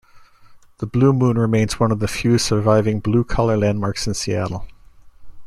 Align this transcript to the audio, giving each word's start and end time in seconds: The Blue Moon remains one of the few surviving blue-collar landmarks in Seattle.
The 0.79 0.87
Blue 0.87 1.13
Moon 1.13 1.37
remains 1.37 1.79
one 1.79 1.91
of 1.91 1.99
the 1.99 2.07
few 2.07 2.39
surviving 2.39 3.01
blue-collar 3.01 3.55
landmarks 3.55 4.07
in 4.07 4.15
Seattle. 4.15 4.65